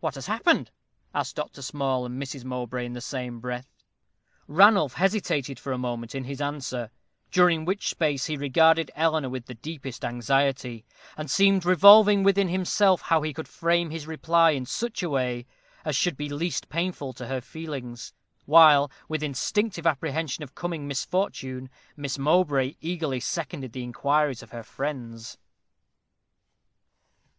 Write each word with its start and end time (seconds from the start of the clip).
"What 0.00 0.16
has 0.16 0.26
happened?" 0.26 0.70
asked 1.14 1.36
Dr. 1.36 1.62
Small 1.62 2.04
and 2.04 2.20
Mrs. 2.22 2.44
Mowbray 2.44 2.84
in 2.84 2.92
the 2.92 3.00
same 3.00 3.40
breath. 3.40 3.82
Ranulph 4.46 4.92
hesitated 4.92 5.58
for 5.58 5.72
a 5.72 5.78
moment 5.78 6.14
in 6.14 6.24
his 6.24 6.38
answer, 6.42 6.90
during 7.30 7.64
which 7.64 7.88
space 7.88 8.26
he 8.26 8.36
regarded 8.36 8.90
Eleanor 8.94 9.30
with 9.30 9.46
the 9.46 9.54
deepest 9.54 10.04
anxiety, 10.04 10.84
and 11.16 11.30
seemed 11.30 11.64
revolving 11.64 12.22
within 12.22 12.48
himself 12.50 13.00
how 13.00 13.22
he 13.22 13.32
could 13.32 13.48
frame 13.48 13.88
his 13.88 14.06
reply 14.06 14.50
in 14.50 14.66
such 14.66 15.02
way 15.02 15.46
as 15.82 15.96
should 15.96 16.18
be 16.18 16.28
least 16.28 16.68
painful 16.68 17.14
to 17.14 17.26
her 17.28 17.40
feelings; 17.40 18.12
while, 18.44 18.90
with 19.08 19.22
instinctive 19.22 19.86
apprehension 19.86 20.44
of 20.44 20.54
coming 20.54 20.86
misfortune, 20.86 21.70
Miss 21.96 22.18
Mowbray 22.18 22.74
eagerly 22.82 23.18
seconded 23.18 23.72
the 23.72 23.82
inquiries 23.82 24.42
of 24.42 24.50
her 24.50 24.62
friends. 24.62 25.38